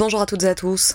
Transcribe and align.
Bonjour 0.00 0.22
à 0.22 0.24
toutes 0.24 0.44
et 0.44 0.48
à 0.48 0.54
tous. 0.54 0.94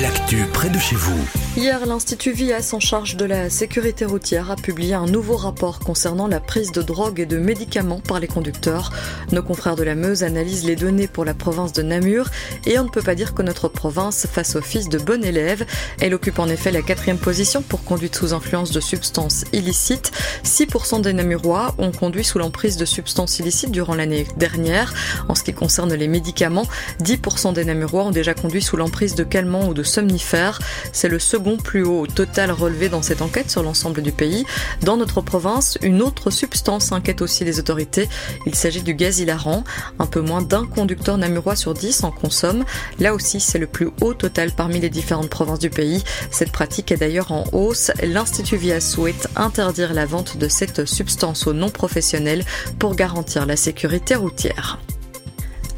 l'actu 0.00 0.46
près 0.54 0.70
de 0.70 0.78
chez 0.78 0.96
vous. 0.96 1.45
Hier, 1.56 1.86
l'Institut 1.86 2.32
VIAS 2.32 2.74
en 2.74 2.80
charge 2.80 3.16
de 3.16 3.24
la 3.24 3.48
sécurité 3.48 4.04
routière 4.04 4.50
a 4.50 4.56
publié 4.56 4.92
un 4.92 5.06
nouveau 5.06 5.36
rapport 5.36 5.78
concernant 5.78 6.26
la 6.26 6.38
prise 6.38 6.70
de 6.70 6.82
drogue 6.82 7.18
et 7.18 7.24
de 7.24 7.38
médicaments 7.38 8.00
par 8.06 8.20
les 8.20 8.26
conducteurs. 8.26 8.92
Nos 9.32 9.42
confrères 9.42 9.74
de 9.74 9.82
la 9.82 9.94
Meuse 9.94 10.22
analysent 10.22 10.66
les 10.66 10.76
données 10.76 11.08
pour 11.08 11.24
la 11.24 11.32
province 11.32 11.72
de 11.72 11.80
Namur 11.80 12.28
et 12.66 12.78
on 12.78 12.84
ne 12.84 12.90
peut 12.90 13.00
pas 13.00 13.14
dire 13.14 13.32
que 13.32 13.40
notre 13.40 13.68
province 13.68 14.26
fasse 14.30 14.54
office 14.54 14.90
de 14.90 14.98
bon 14.98 15.24
élève. 15.24 15.64
Elle 15.98 16.12
occupe 16.12 16.40
en 16.40 16.48
effet 16.48 16.70
la 16.70 16.82
quatrième 16.82 17.16
position 17.16 17.62
pour 17.62 17.84
conduite 17.84 18.16
sous 18.16 18.34
influence 18.34 18.70
de 18.70 18.80
substances 18.80 19.46
illicites. 19.54 20.12
6% 20.44 21.00
des 21.00 21.14
Namurois 21.14 21.74
ont 21.78 21.90
conduit 21.90 22.24
sous 22.24 22.38
l'emprise 22.38 22.76
de 22.76 22.84
substances 22.84 23.38
illicites 23.38 23.70
durant 23.70 23.94
l'année 23.94 24.26
dernière. 24.36 24.92
En 25.30 25.34
ce 25.34 25.42
qui 25.42 25.54
concerne 25.54 25.94
les 25.94 26.08
médicaments, 26.08 26.66
10% 27.02 27.54
des 27.54 27.64
Namurois 27.64 28.04
ont 28.04 28.10
déjà 28.10 28.34
conduit 28.34 28.60
sous 28.60 28.76
l'emprise 28.76 29.14
de 29.14 29.24
calmants 29.24 29.68
ou 29.68 29.72
de 29.72 29.82
somnifères. 29.82 30.58
C'est 30.92 31.08
le 31.08 31.18
second 31.18 31.45
plus 31.54 31.84
haut 31.84 32.08
total 32.08 32.50
relevé 32.50 32.88
dans 32.88 33.02
cette 33.02 33.22
enquête 33.22 33.48
sur 33.48 33.62
l'ensemble 33.62 34.02
du 34.02 34.10
pays. 34.10 34.44
Dans 34.82 34.96
notre 34.96 35.20
province, 35.20 35.78
une 35.82 36.02
autre 36.02 36.30
substance 36.30 36.90
inquiète 36.90 37.22
aussi 37.22 37.44
les 37.44 37.60
autorités. 37.60 38.08
Il 38.46 38.56
s'agit 38.56 38.82
du 38.82 38.94
gaz 38.94 39.20
hilarant. 39.20 39.62
Un 40.00 40.06
peu 40.06 40.20
moins 40.20 40.42
d'un 40.42 40.66
conducteur 40.66 41.18
namurois 41.18 41.54
sur 41.54 41.74
10 41.74 42.02
en 42.02 42.10
consomme. 42.10 42.64
Là 42.98 43.14
aussi, 43.14 43.38
c'est 43.38 43.58
le 43.58 43.68
plus 43.68 43.90
haut 44.00 44.14
total 44.14 44.50
parmi 44.50 44.80
les 44.80 44.90
différentes 44.90 45.30
provinces 45.30 45.60
du 45.60 45.70
pays. 45.70 46.02
Cette 46.32 46.50
pratique 46.50 46.90
est 46.90 46.96
d'ailleurs 46.96 47.30
en 47.30 47.44
hausse. 47.52 47.92
L'Institut 48.02 48.56
VIA 48.56 48.80
souhaite 48.80 49.28
interdire 49.36 49.94
la 49.94 50.06
vente 50.06 50.38
de 50.38 50.48
cette 50.48 50.86
substance 50.86 51.46
aux 51.46 51.52
non-professionnels 51.52 52.44
pour 52.78 52.96
garantir 52.96 53.46
la 53.46 53.56
sécurité 53.56 54.16
routière. 54.16 54.78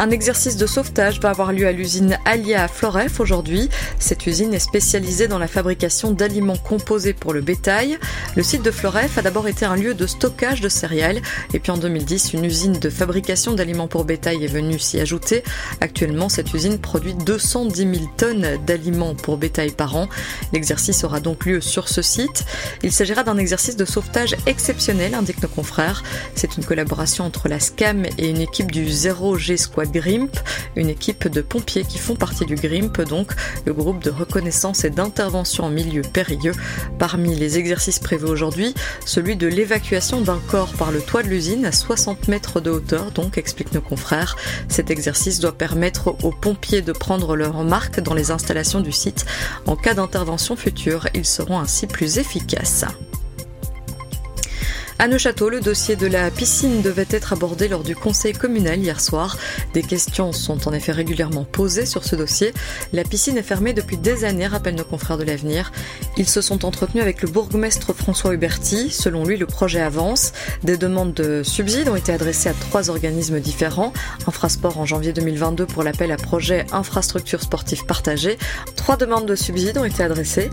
Un 0.00 0.10
exercice 0.10 0.56
de 0.56 0.66
sauvetage 0.66 1.18
va 1.18 1.30
avoir 1.30 1.52
lieu 1.52 1.66
à 1.66 1.72
l'usine 1.72 2.18
Alia 2.24 2.62
à 2.62 2.68
Floref 2.68 3.18
aujourd'hui. 3.18 3.68
Cette 3.98 4.28
usine 4.28 4.54
est 4.54 4.60
spécialisée 4.60 5.26
dans 5.26 5.40
la 5.40 5.48
fabrication 5.48 6.12
d'aliments 6.12 6.56
composés 6.56 7.14
pour 7.14 7.32
le 7.32 7.40
bétail. 7.40 7.98
Le 8.36 8.44
site 8.44 8.62
de 8.62 8.70
Floref 8.70 9.18
a 9.18 9.22
d'abord 9.22 9.48
été 9.48 9.64
un 9.64 9.74
lieu 9.74 9.94
de 9.94 10.06
stockage 10.06 10.60
de 10.60 10.68
céréales 10.68 11.20
et 11.52 11.58
puis 11.58 11.72
en 11.72 11.78
2010, 11.78 12.32
une 12.34 12.44
usine 12.44 12.74
de 12.74 12.90
fabrication 12.90 13.54
d'aliments 13.54 13.88
pour 13.88 14.04
bétail 14.04 14.44
est 14.44 14.46
venue 14.46 14.78
s'y 14.78 15.00
ajouter. 15.00 15.42
Actuellement, 15.80 16.28
cette 16.28 16.54
usine 16.54 16.78
produit 16.78 17.14
210 17.14 17.76
000 17.76 17.92
tonnes 18.16 18.46
d'aliments 18.64 19.16
pour 19.16 19.36
bétail 19.36 19.72
par 19.72 19.96
an. 19.96 20.08
L'exercice 20.52 21.02
aura 21.02 21.18
donc 21.18 21.44
lieu 21.44 21.60
sur 21.60 21.88
ce 21.88 22.02
site. 22.02 22.44
Il 22.84 22.92
s'agira 22.92 23.24
d'un 23.24 23.36
exercice 23.36 23.74
de 23.74 23.84
sauvetage 23.84 24.36
exceptionnel, 24.46 25.14
indiquent 25.14 25.42
nos 25.42 25.48
confrères. 25.48 26.04
C'est 26.36 26.56
une 26.56 26.64
collaboration 26.64 27.24
entre 27.24 27.48
la 27.48 27.58
SCAM 27.58 28.06
et 28.16 28.28
une 28.28 28.40
équipe 28.40 28.70
du 28.70 28.86
0G 28.86 29.56
Squad 29.56 29.87
GRIMP, 29.90 30.30
une 30.76 30.88
équipe 30.88 31.28
de 31.28 31.40
pompiers 31.40 31.84
qui 31.84 31.98
font 31.98 32.14
partie 32.14 32.46
du 32.46 32.54
GRIMP, 32.54 33.02
donc 33.02 33.32
le 33.64 33.72
groupe 33.72 34.02
de 34.02 34.10
reconnaissance 34.10 34.84
et 34.84 34.90
d'intervention 34.90 35.64
en 35.64 35.70
milieu 35.70 36.02
périlleux. 36.02 36.54
Parmi 36.98 37.34
les 37.34 37.58
exercices 37.58 37.98
prévus 37.98 38.26
aujourd'hui, 38.26 38.74
celui 39.04 39.36
de 39.36 39.46
l'évacuation 39.46 40.20
d'un 40.20 40.40
corps 40.48 40.72
par 40.74 40.90
le 40.90 41.00
toit 41.00 41.22
de 41.22 41.28
l'usine 41.28 41.64
à 41.64 41.72
60 41.72 42.28
mètres 42.28 42.60
de 42.60 42.70
hauteur, 42.70 43.10
donc 43.12 43.38
expliquent 43.38 43.72
nos 43.72 43.80
confrères. 43.80 44.36
Cet 44.68 44.90
exercice 44.90 45.40
doit 45.40 45.56
permettre 45.56 46.16
aux 46.22 46.32
pompiers 46.32 46.82
de 46.82 46.92
prendre 46.92 47.36
leur 47.36 47.64
marque 47.64 48.00
dans 48.00 48.14
les 48.14 48.30
installations 48.30 48.80
du 48.80 48.92
site. 48.92 49.26
En 49.66 49.76
cas 49.76 49.94
d'intervention 49.94 50.56
future, 50.56 51.08
ils 51.14 51.26
seront 51.26 51.58
ainsi 51.58 51.86
plus 51.86 52.18
efficaces. 52.18 52.84
À 55.00 55.06
Neuchâteau, 55.06 55.48
le 55.48 55.60
dossier 55.60 55.94
de 55.94 56.08
la 56.08 56.28
piscine 56.28 56.82
devait 56.82 57.06
être 57.10 57.32
abordé 57.32 57.68
lors 57.68 57.84
du 57.84 57.94
conseil 57.94 58.32
communal 58.32 58.80
hier 58.80 59.00
soir. 59.00 59.38
Des 59.72 59.84
questions 59.84 60.32
sont 60.32 60.66
en 60.66 60.72
effet 60.72 60.90
régulièrement 60.90 61.44
posées 61.44 61.86
sur 61.86 62.02
ce 62.02 62.16
dossier. 62.16 62.52
La 62.92 63.04
piscine 63.04 63.38
est 63.38 63.44
fermée 63.44 63.72
depuis 63.72 63.96
des 63.96 64.24
années, 64.24 64.48
rappellent 64.48 64.74
nos 64.74 64.82
confrères 64.82 65.16
de 65.16 65.22
l'avenir. 65.22 65.70
Ils 66.16 66.28
se 66.28 66.40
sont 66.40 66.64
entretenus 66.64 67.00
avec 67.00 67.22
le 67.22 67.28
bourgmestre 67.28 67.94
François 67.94 68.34
Huberti. 68.34 68.90
Selon 68.90 69.24
lui, 69.24 69.36
le 69.36 69.46
projet 69.46 69.80
avance. 69.80 70.32
Des 70.64 70.76
demandes 70.76 71.14
de 71.14 71.44
subsides 71.44 71.88
ont 71.88 71.94
été 71.94 72.12
adressées 72.12 72.48
à 72.48 72.54
trois 72.54 72.90
organismes 72.90 73.38
différents. 73.38 73.92
Infrasport 74.26 74.78
en 74.78 74.84
janvier 74.84 75.12
2022 75.12 75.64
pour 75.66 75.84
l'appel 75.84 76.10
à 76.10 76.16
projet 76.16 76.66
infrastructure 76.72 77.40
sportive 77.40 77.84
partagée. 77.86 78.36
Trois 78.74 78.96
demandes 78.96 79.26
de 79.26 79.36
subsides 79.36 79.78
ont 79.78 79.84
été 79.84 80.02
adressées 80.02 80.50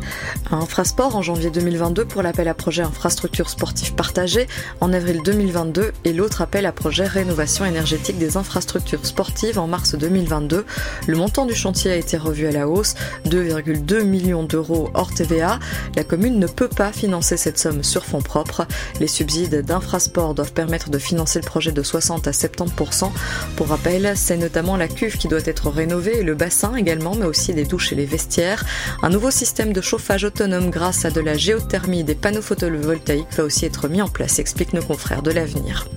à 0.52 0.58
Infrasport 0.58 1.16
en 1.16 1.24
janvier 1.24 1.50
2022 1.50 2.06
pour 2.06 2.22
l'appel 2.22 2.48
à 2.48 2.54
projet 2.54 2.84
infrastructure 2.84 3.50
sportive 3.50 3.96
partagée 3.96 4.35
en 4.82 4.94
avril 4.94 5.22
2022 5.24 5.92
et 6.04 6.14
l'autre 6.14 6.42
appel 6.42 6.66
à 6.66 6.72
projet 6.72 7.06
rénovation 7.06 7.66
énergétique 7.66 8.18
des 8.18 8.38
infrastructures 8.38 9.06
sportives 9.06 9.60
en 9.60 9.68
mars 9.68 9.96
2022. 9.96 10.66
Le 11.08 11.16
montant 11.16 11.46
du 11.46 11.56
chantier 11.56 11.92
a 11.92 11.96
été 11.96 12.18
revu 12.18 12.48
à 12.48 12.52
la 12.52 12.68
hausse, 12.68 12.96
2,2 13.28 14.04
millions 14.04 14.44
d'euros 14.44 14.90
hors 14.94 15.14
TVA. 15.14 15.60
La 15.96 16.04
commune 16.04 16.40
ne 16.40 16.48
peut 16.48 16.68
pas 16.68 16.92
financer 16.92 17.38
cette 17.38 17.58
somme 17.58 17.84
sur 17.84 18.06
fonds 18.06 18.22
propres. 18.22 18.68
Les 19.00 19.08
subsides 19.08 19.62
d'infrasport 19.62 20.34
doivent 20.34 20.54
permettre 20.54 20.90
de 20.90 20.98
financer 20.98 21.40
le 21.40 21.46
projet 21.46 21.72
de 21.72 21.84
60 21.84 22.28
à 22.28 22.32
70%. 22.32 23.12
Pour 23.56 23.68
rappel, 23.68 24.14
c'est 24.16 24.38
notamment 24.38 24.78
la 24.78 24.88
cuve 24.88 25.18
qui 25.18 25.28
doit 25.28 25.40
être 25.46 25.70
rénovée 25.70 26.20
et 26.20 26.24
le 26.24 26.36
bassin 26.36 26.76
également, 26.76 27.16
mais 27.16 27.26
aussi 27.26 27.54
les 27.54 27.66
douches 27.66 27.94
et 27.94 27.96
les 27.96 28.06
vestiaires. 28.06 28.66
Un 29.02 29.10
nouveau 29.10 29.32
système 29.32 29.74
de 29.74 29.82
chauffage 29.82 30.24
autonome 30.24 30.70
grâce 30.70 31.06
à 31.06 31.12
de 31.12 31.22
la 31.22 31.38
géothermie 31.38 32.02
et 32.02 32.04
des 32.04 32.16
panneaux 32.16 32.42
photovoltaïques 32.42 33.34
va 33.38 33.44
aussi 33.44 33.66
être 33.66 33.88
mis 33.88 34.02
en 34.02 34.10
place 34.10 34.25
s'expliquent 34.30 34.74
nos 34.74 34.82
confrères 34.82 35.22
de 35.22 35.32
l'avenir. 35.32 35.88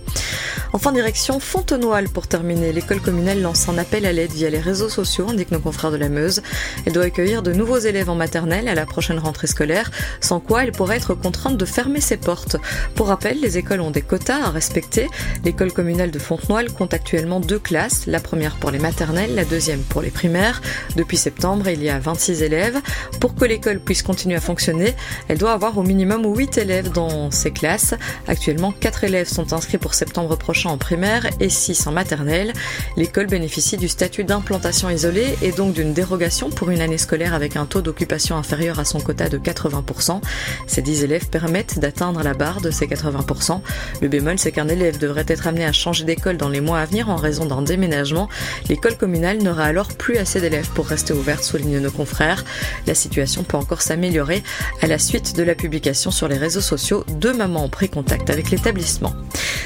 Enfin, 0.74 0.92
direction 0.92 1.40
Fontenoy 1.40 2.04
pour 2.12 2.26
terminer. 2.26 2.72
L'école 2.72 3.00
communale 3.00 3.40
lance 3.40 3.70
un 3.70 3.78
appel 3.78 4.04
à 4.04 4.12
l'aide 4.12 4.32
via 4.32 4.50
les 4.50 4.58
réseaux 4.58 4.90
sociaux, 4.90 5.30
indiquent 5.30 5.50
nos 5.50 5.60
confrères 5.60 5.90
de 5.90 5.96
la 5.96 6.10
Meuse. 6.10 6.42
Elle 6.84 6.92
doit 6.92 7.04
accueillir 7.04 7.42
de 7.42 7.54
nouveaux 7.54 7.78
élèves 7.78 8.10
en 8.10 8.14
maternelle 8.14 8.68
à 8.68 8.74
la 8.74 8.84
prochaine 8.84 9.18
rentrée 9.18 9.46
scolaire, 9.46 9.90
sans 10.20 10.40
quoi 10.40 10.64
elle 10.64 10.72
pourrait 10.72 10.98
être 10.98 11.14
contrainte 11.14 11.56
de 11.56 11.64
fermer 11.64 12.02
ses 12.02 12.18
portes. 12.18 12.56
Pour 12.94 13.08
rappel, 13.08 13.40
les 13.40 13.56
écoles 13.56 13.80
ont 13.80 13.90
des 13.90 14.02
quotas 14.02 14.44
à 14.44 14.50
respecter. 14.50 15.08
L'école 15.42 15.72
communale 15.72 16.10
de 16.10 16.18
Fontenoy 16.18 16.66
compte 16.66 16.92
actuellement 16.92 17.40
deux 17.40 17.58
classes, 17.58 18.04
la 18.06 18.20
première 18.20 18.56
pour 18.56 18.70
les 18.70 18.78
maternelles, 18.78 19.34
la 19.34 19.46
deuxième 19.46 19.80
pour 19.80 20.02
les 20.02 20.10
primaires. 20.10 20.60
Depuis 20.96 21.16
septembre, 21.16 21.68
il 21.68 21.82
y 21.82 21.88
a 21.88 21.98
26 21.98 22.42
élèves. 22.42 22.78
Pour 23.20 23.34
que 23.34 23.46
l'école 23.46 23.80
puisse 23.80 24.02
continuer 24.02 24.36
à 24.36 24.40
fonctionner, 24.40 24.94
elle 25.28 25.38
doit 25.38 25.52
avoir 25.52 25.78
au 25.78 25.82
minimum 25.82 26.26
8 26.26 26.58
élèves 26.58 26.92
dans 26.92 27.30
ses 27.30 27.52
classes. 27.52 27.94
Actuellement, 28.26 28.72
4 28.72 29.04
élèves 29.04 29.28
sont 29.28 29.54
inscrits 29.54 29.78
pour 29.78 29.94
septembre 29.94 30.36
prochain 30.36 30.57
en 30.66 30.78
primaire 30.78 31.26
et 31.40 31.48
6 31.48 31.86
en 31.86 31.92
maternelle. 31.92 32.52
L'école 32.96 33.26
bénéficie 33.26 33.76
du 33.76 33.88
statut 33.88 34.24
d'implantation 34.24 34.90
isolée 34.90 35.36
et 35.42 35.52
donc 35.52 35.74
d'une 35.74 35.92
dérogation 35.92 36.50
pour 36.50 36.70
une 36.70 36.80
année 36.80 36.98
scolaire 36.98 37.34
avec 37.34 37.56
un 37.56 37.66
taux 37.66 37.82
d'occupation 37.82 38.36
inférieur 38.36 38.78
à 38.78 38.84
son 38.84 39.00
quota 39.00 39.28
de 39.28 39.38
80%. 39.38 40.20
Ces 40.66 40.82
10 40.82 41.04
élèves 41.04 41.28
permettent 41.28 41.78
d'atteindre 41.78 42.22
la 42.22 42.34
barre 42.34 42.60
de 42.60 42.70
ces 42.70 42.86
80%. 42.86 43.60
Le 44.00 44.08
bémol, 44.08 44.38
c'est 44.38 44.52
qu'un 44.52 44.68
élève 44.68 44.98
devrait 44.98 45.26
être 45.28 45.46
amené 45.46 45.64
à 45.64 45.72
changer 45.72 46.04
d'école 46.04 46.36
dans 46.36 46.48
les 46.48 46.60
mois 46.60 46.80
à 46.80 46.86
venir 46.86 47.10
en 47.10 47.16
raison 47.16 47.44
d'un 47.44 47.62
déménagement. 47.62 48.28
L'école 48.68 48.96
communale 48.96 49.38
n'aura 49.38 49.64
alors 49.64 49.88
plus 49.88 50.16
assez 50.16 50.40
d'élèves 50.40 50.70
pour 50.74 50.86
rester 50.86 51.12
ouverte, 51.12 51.44
soulignent 51.44 51.80
nos 51.80 51.90
confrères. 51.90 52.44
La 52.86 52.94
situation 52.94 53.44
peut 53.44 53.56
encore 53.56 53.82
s'améliorer 53.82 54.42
à 54.82 54.86
la 54.86 54.98
suite 54.98 55.36
de 55.36 55.42
la 55.42 55.54
publication 55.54 56.10
sur 56.10 56.28
les 56.28 56.38
réseaux 56.38 56.60
sociaux 56.60 57.04
de 57.08 57.30
mamans 57.30 57.64
ont 57.64 57.68
pris 57.68 57.88
contact 57.88 58.30
avec 58.30 58.50
l'établissement. 58.50 59.14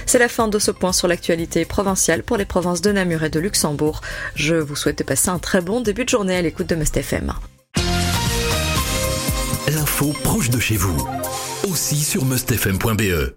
C'est 0.07 0.19
la 0.19 0.29
fin 0.29 0.49
de 0.49 0.59
ce 0.59 0.71
point 0.71 0.93
sur 0.93 1.09
l'actualité 1.09 1.65
provinciale 1.65 2.23
pour 2.23 2.37
les 2.37 2.45
provinces 2.45 2.81
de 2.81 2.93
Namur 2.93 3.25
et 3.25 3.31
de 3.31 3.41
Luxembourg. 3.41 4.01
Je 4.35 4.55
vous 4.55 4.77
souhaite 4.77 4.99
de 4.99 5.05
passer 5.05 5.31
un 5.31 5.39
très 5.39 5.61
bon 5.61 5.81
début 5.81 6.05
de 6.05 6.11
journée 6.11 6.37
à 6.37 6.43
l'écoute 6.43 6.69
de 6.69 6.75
Must 6.75 6.97
FM. 6.97 7.33